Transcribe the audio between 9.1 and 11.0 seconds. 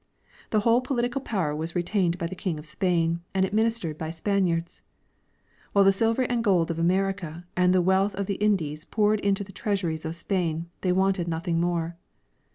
into the treasuries of Spain they